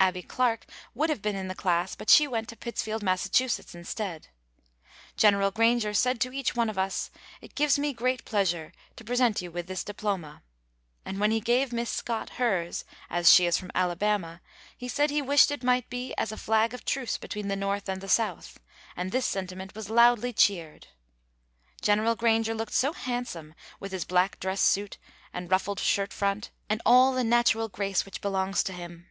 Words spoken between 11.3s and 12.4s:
he gave Miss Scott